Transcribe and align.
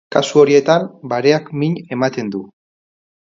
Kasu 0.13 0.39
horietan, 0.43 0.87
bareak 1.11 1.53
min 1.63 1.77
ematen 1.97 2.35
du. 2.37 2.41